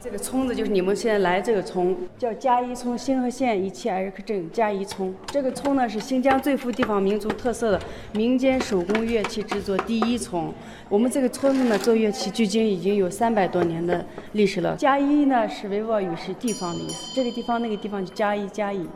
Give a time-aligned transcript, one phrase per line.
[0.00, 5.14] 这个村子就是你们现在来这个村，叫嘉义村，新河县一七二克镇嘉义村。
[5.26, 7.80] 这个村呢是新疆最富地方民族特色的
[8.12, 10.52] 民间手工乐器制作第一村。
[10.88, 14.76] 我们这个村子呢做乐器距今已经有三百多年的历史了。
[14.76, 18.86] 嘉义呢是维吾尔语是地方的意思，这个地方那个地方就嘉义嘉义。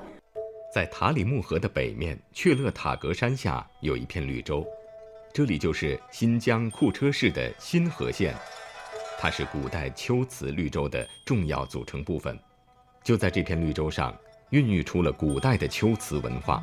[0.72, 4.66] 在塔里木河的北面，雀勒塔格山下有一片绿洲，
[5.32, 8.34] 这里就是新疆库车市的新河县。
[9.18, 12.38] 它是古代秋瓷绿洲的重要组成部分，
[13.02, 14.14] 就在这片绿洲上，
[14.50, 16.62] 孕育出了古代的秋瓷文化，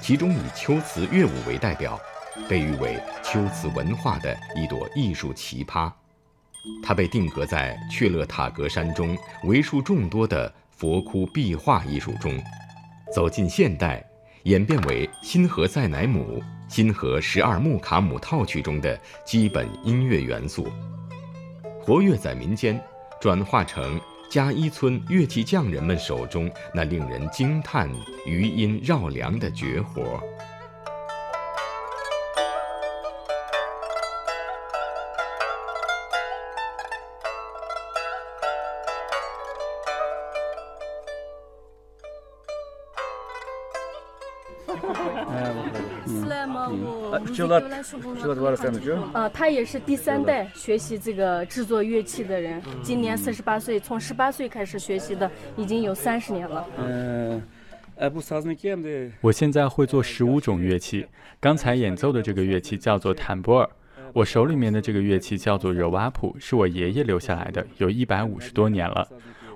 [0.00, 1.98] 其中以秋瓷乐舞为代表，
[2.46, 5.90] 被誉为秋瓷文化的一朵艺术奇葩。
[6.82, 12.38] 它被定格在雀勒塔格山中为数众多的佛窟壁画艺术中，
[13.12, 14.04] 走进现代，
[14.44, 20.68] 演变为新河塞乃姆、新河十二木卡姆套曲中的基本音乐元素。
[21.82, 22.80] 活跃在民间，
[23.20, 27.90] 转化成加一村乐器匠人们手中那令人惊叹、
[28.24, 30.22] 余音绕梁的绝活。
[49.12, 56.66] 啊，他也是第三代学习这个制作乐器的人，今年四十八岁，从十八岁开始学习的，已经有三十年了。
[56.78, 57.42] 嗯，
[59.20, 61.06] 我现在会做十五种乐器，
[61.38, 63.68] 刚才演奏的这个乐器叫做坦波尔，
[64.12, 69.06] 我手里面的这个乐器叫做热瓦普，是我爷爷留下来的，有一百五十多年了。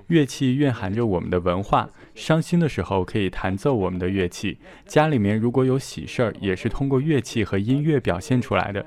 [0.07, 4.59] 乐器蕴含着我们的文化，伤心的时候可以弹奏我们的乐器。
[4.85, 8.85] 家里面如果有喜事儿，也是通过乐器和音乐表现出来的。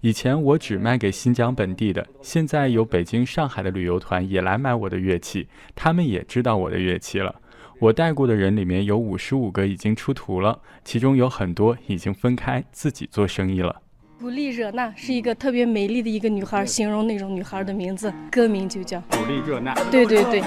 [0.00, 7.34] 以前我只卖给新疆本地的，现在有北京、上海的旅游团也来买我的乐器，他们也知道我的乐器了。
[7.80, 13.82] 我带过的人里面有五十五个已经出徒了，其中有很多已经分开自己做生意了。
[14.20, 19.72] 古丽热娜是一个特别美丽的一个女孩，形容那种女孩的名字，歌名就叫古丽热娜。
[19.90, 20.42] 对对对。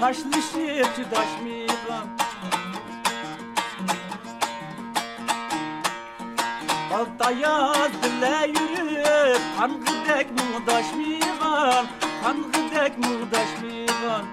[0.00, 2.08] taşmışı çıdaşmıram
[6.90, 11.86] Baltaya dile yürüp Hangıdek muğdaşmıram
[12.22, 14.26] Hangıdek muğdaşmıram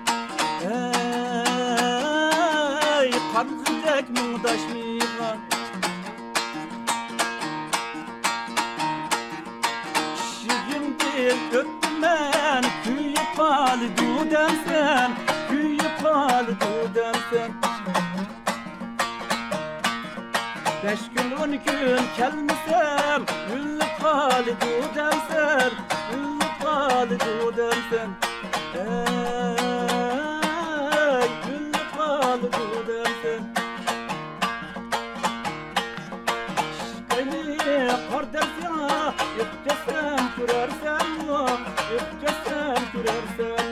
[3.02, 5.38] Ey Hangıdek muğdaşmıram
[10.16, 15.25] Şirin bir öptüm ben Kül yapar dudem sen
[16.16, 17.52] aldıdan sen.
[20.84, 23.22] Beş gün on gün kelmisem
[23.56, 25.72] Ünlü Halid'i dersen
[26.14, 28.10] Ünlü Halid'i dersen
[28.76, 28.82] Ey
[31.50, 33.42] Ünlü Halid'i dersen
[37.10, 37.58] Beni
[38.12, 41.60] kar dersen Yüktesem sürersen oh,
[41.92, 43.65] Yüktesem sürersen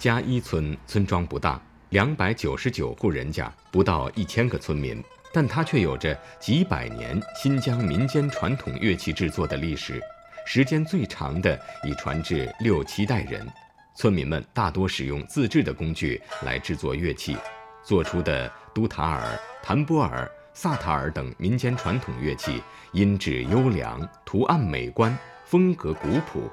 [0.00, 10.00] 加一村村庄不大，两百九十九户人家，不到一千个村民，但它却有着几百年新疆民间传统乐器制作的历史，
[10.46, 13.46] 时间最长的已传至六七代人。
[13.94, 17.36] 村民们大多使用自制的工具来制作乐器，
[17.82, 25.14] 做出的都塔尔、弹波尔、萨塔尔等民间传统乐器，音质优良，图案美观，
[25.44, 26.50] 风格古朴，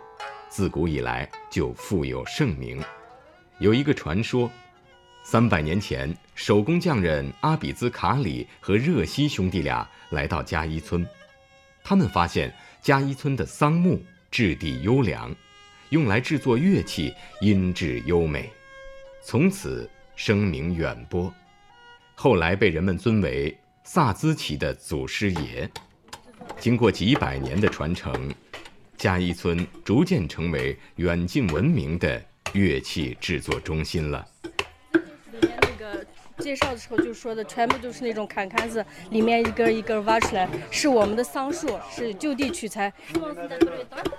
[0.49, 2.83] 自古以来就富有盛名。
[3.59, 4.51] 有一个传说，
[5.23, 11.05] 三百年前，手工匠人阿比兹卡里和热西兄弟俩来到加伊村，
[11.83, 13.99] 他们发现加伊村的桑木
[14.29, 15.35] 质地优良。
[15.89, 18.49] 用来制作乐器，音质优美，
[19.23, 21.33] 从此声名远播。
[22.13, 25.69] 后来被人们尊为萨兹旗的祖师爷。
[26.59, 28.29] 经过几百年的传承，
[28.97, 32.21] 加伊村逐渐成为远近闻名的
[32.53, 34.25] 乐器制作中心了。
[34.93, 36.05] 里面那个
[36.39, 42.91] 介绍的时候就说的全部都是那种坎坎子，里面一根一根挖出来，是我们的桑树，是就地取材。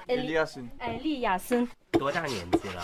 [0.07, 1.69] 艾利亚森，艾利亚森。
[1.99, 2.83] 多大年纪了？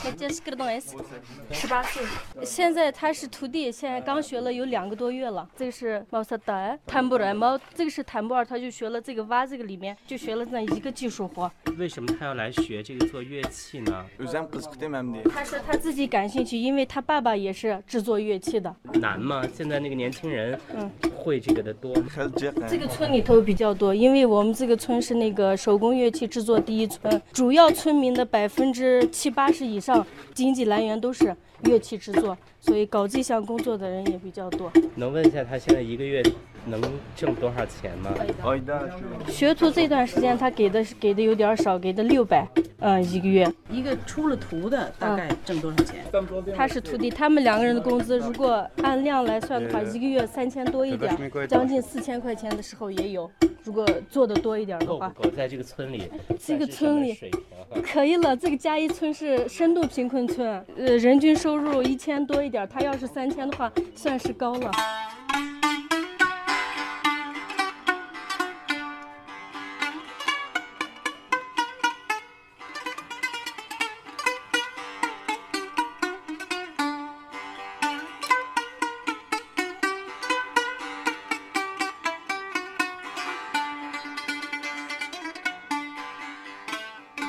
[1.52, 2.02] 十八岁。
[2.44, 5.48] 现在他是徒弟，现在刚学了有两个多月了。
[5.56, 11.50] 这个是毛萨达，坦布尔毛，这个是坦布尔，他就学了这个挖这个里面，就学了那一个技术活。
[11.78, 14.04] 为什么他要来学这个做乐器呢？
[15.32, 18.74] 他说他自己感兴趣，因为他爸爸也是制作乐器的。
[18.94, 19.44] 难吗？
[19.54, 20.90] 现在那个年轻人，嗯，
[21.24, 21.94] 会这个的多。
[22.68, 29.02] 这个村里头比较多，因为我们这个村是那个手工乐器制作第一村，主要村民的百分之。
[29.14, 30.04] 七八十以上
[30.34, 34.70] 经济来源都是乐器制作，所以搞这项工作的人也比较多。
[34.96, 36.20] 能问一下他现在一个月
[36.66, 36.80] 能
[37.14, 38.10] 挣多少钱吗？
[39.28, 42.46] 学徒这段时间他给的是给的有点少，给的六百，
[42.80, 43.50] 嗯，一个月。
[43.70, 46.04] 一个出了徒的大概挣多少钱？
[46.56, 53.30] 他是徒弟，他们两个人的工资如果按量来算的话，一个月三千多一点，将近四千块钱的时候也有。
[53.62, 57.18] 如果做的多一点的话，够在这个村里， 这个村里
[57.82, 58.36] 可以了。
[58.36, 64.70] 这个嘉一村是深度贫困村，呃，人均收入一千多一点，他要是三千的话，算是高了。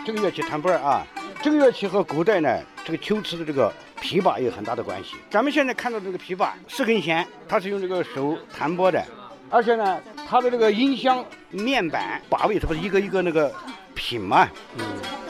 [0.06, 1.04] 这个乐器弹拨啊，
[1.42, 5.16] 这个乐器和古代呢这个秋瓷的这个琵琶有很大的关系。
[5.32, 9.04] 咱们现在看到这个琵琶四根弦，它是用这个手弹拨的，
[9.50, 10.00] 而且呢，
[10.30, 13.52] 它的这个音箱面板把位，它不是一个一个那个
[13.96, 14.48] 品嘛，
[14.78, 14.86] 嗯，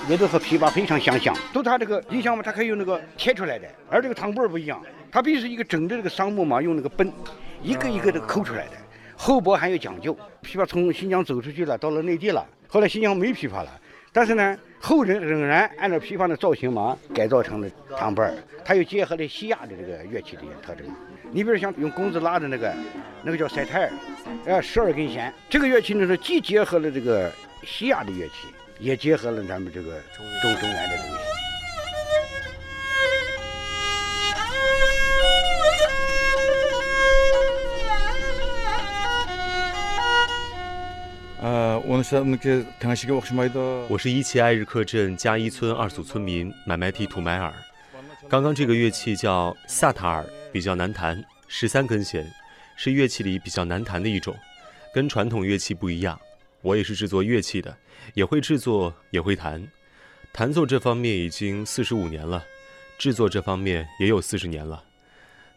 [0.09, 1.33] 也都和琵琶非常相像。
[1.53, 7.09] 都它这个音箱嘛，它可以用那个切出来的，而这个弹拨儿不一样，它必须是一个整的这个桑木嘛，用那个奔，
[7.61, 8.71] 一个一个的抠出来的，
[9.15, 10.13] 厚薄还有讲究。
[10.43, 13.69] 琵琶从新疆走出去了，到了内地了，后来新疆没琵琶了。
[14.15, 17.67] 但是呢，后人仍然按照琵琶的造型嘛，改造成了
[17.97, 18.33] 唐板儿，
[18.63, 20.87] 它又结合了西亚的这个乐器的一些特征。
[21.31, 22.73] 你比如像用弓子拉的那个，
[23.23, 23.91] 那个叫塞泰尔，
[24.45, 25.33] 呃，十二根弦。
[25.49, 27.29] 这个乐器呢是既结合了这个
[27.65, 28.47] 西亚的乐器，
[28.79, 30.25] 也结合了咱们这个中
[30.61, 31.34] 中原的东西。
[41.41, 42.01] 呃我
[43.97, 47.53] 是伊奇艾日克镇加伊村二组村民买买提图买尔。
[48.29, 52.25] 刚刚这个乐器叫萨塔尔，比较难弹，十三根弦，
[52.75, 54.35] 是乐器里比较难弹的一种，
[54.93, 56.19] 跟传统乐器不一样。
[56.61, 57.77] 我也是制作乐器的，
[58.13, 59.67] 也会制作，也会弹。
[60.33, 62.43] 弹奏这方面已经四十五年了，
[62.97, 64.83] 制作这方面也有四十年了，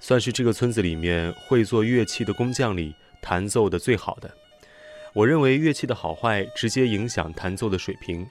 [0.01, 4.31] 算是这个村子里面会做乐器的工匠里弹奏的最好的。
[5.19, 8.25] 我认为乐器的好坏直接影响弹奏的水平。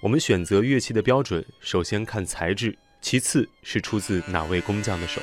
[0.00, 5.20] 我们选择乐器的标准，首先看材质，其次是出自哪位工匠的手。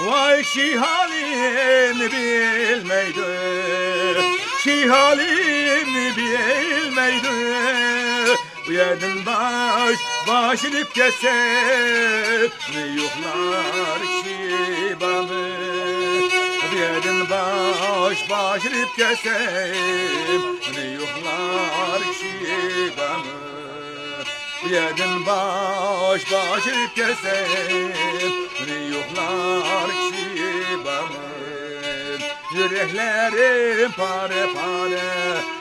[0.00, 3.20] Vay şihalim bilmeydi
[4.62, 7.28] Şihalim bilmeydi
[8.66, 9.98] Bu yerin baş
[10.28, 12.40] başını keser
[12.96, 15.50] Yuhlar şibalı
[16.72, 19.74] Bu yerin baş başını keser
[20.92, 23.44] Yuhlar şibalı
[24.70, 27.46] Yedim baş başıp keser
[28.90, 29.43] Yuhlar
[32.74, 35.02] Yüreklerim pare pare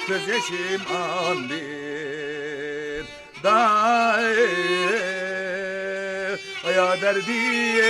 [0.08, 3.05] Göz yaşım andir
[3.43, 4.36] Day
[6.65, 7.84] Aya derdim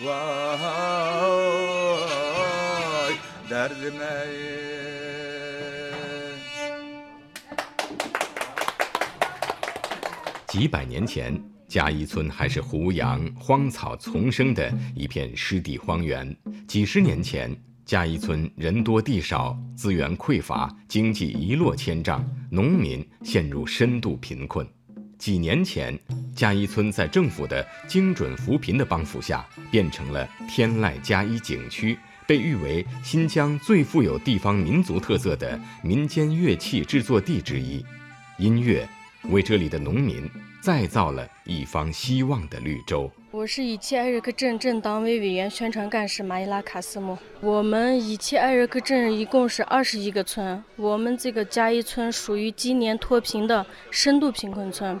[0.00, 0.58] Vay
[3.50, 4.26] derdime
[10.48, 16.34] 几百年前，嘉一村还是胡杨荒草丛生的一片湿地荒原。
[16.66, 24.66] 几十年前，嘉一村人多地少，资源匮乏，经济一落千丈，农民陷入深度贫困。
[25.18, 25.98] 几年前，
[26.34, 37.84] 嘉一村在政府的精准扶贫的帮扶下，变成了天籁嘉一景区，被誉为新疆最富有地方民族特色的民间乐器制作地之一。
[38.38, 38.88] 音乐
[39.24, 40.22] 为这里的农民
[40.60, 43.10] 再造了一方希望的绿洲。
[43.30, 47.16] 我是伊切艾日克镇镇党委委员、宣传干事马伊拉卡斯木。
[47.40, 54.98] 我们伊切艾日克镇一共是二十一个村，我们这个加一村属于今年脱贫的深度贫困村。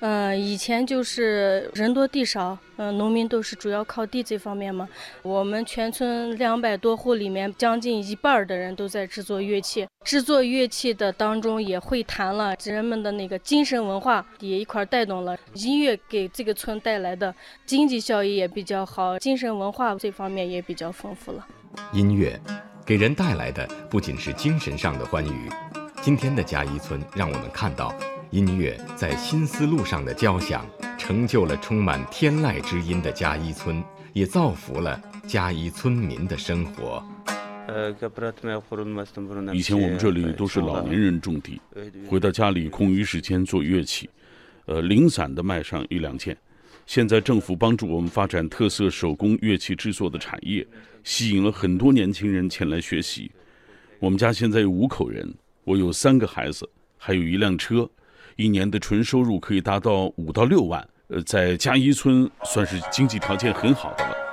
[0.00, 4.88] 嗯，以前就是人多地少，嗯，农民都是主要靠地这方面嘛。
[5.22, 9.84] 我们全村两百多户里面，将近一半的人都在制作乐器。
[10.08, 15.36] 制作乐器的当中也会弹了，人们的那个精神文化也一块带动了。
[15.52, 17.34] 音乐给这个村带来的
[17.66, 21.46] 经济效益也比较好，精神文化这方面也比较丰富了。
[21.92, 22.40] 音乐
[22.86, 25.50] 给人带来的不仅是精神上的欢愉，
[26.00, 27.94] 今天的嘉一村让我们看到。
[28.30, 30.64] 音乐在新思路上的交响，
[30.96, 33.84] 成就了充满天籁之音的嘉一村，
[34.14, 37.04] 也造福了嘉一村民的生活。
[39.52, 41.60] 以前我们这里都是老年人种地，
[42.08, 44.08] 回到家里空余时间做乐器，
[44.64, 46.34] 呃，零散的卖上一两件。
[46.86, 50.66] 现在政府帮助我们发展特色手工乐器制作的产业，
[51.04, 53.30] 吸引了很多年轻人前来学习。
[53.98, 55.30] 我们家现在有五口人，
[55.64, 57.86] 我有三个孩子，还有一辆车。
[58.36, 64.27] 一年的纯收入可以达到五到六万，呃，在嘉一村算是经济条件很好的了。